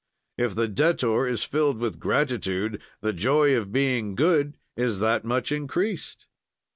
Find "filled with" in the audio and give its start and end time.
1.43-1.99